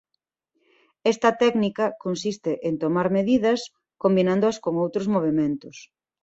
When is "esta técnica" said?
1.11-1.85